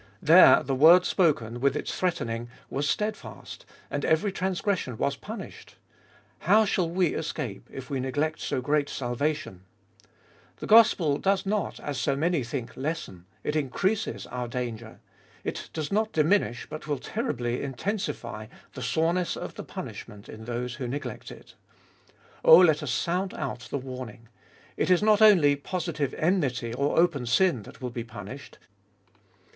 [0.19, 5.75] There the word spoken, with its threatening, was stedfast, and every transgression was punished.
[6.39, 9.61] How shall we escape, if we neglect so great salvation?
[10.57, 14.99] The gospel does not, as so many think, lessen— it increases our danger.
[15.43, 20.45] It does not diminish, but will terribly intensify, the soreness of the punish ment in
[20.45, 21.53] those who neglect it.
[22.43, 24.29] Oh, let us sound out the warn ing:
[24.77, 28.57] it is not only positive enmity or open sin that will be punished.